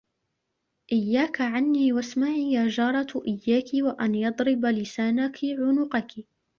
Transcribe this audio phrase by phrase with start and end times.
[0.91, 6.25] إياك عني واسمعي يا جارة إياك وأن يضرب لسانك عنقك